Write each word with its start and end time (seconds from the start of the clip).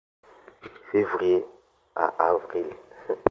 Février 0.91 1.45
à 1.95 2.07
avril. 2.31 2.65